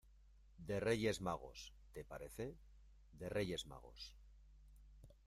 [0.57, 2.57] de Reyes Magos,¿ te parece?
[3.11, 4.17] de Reyes Magos.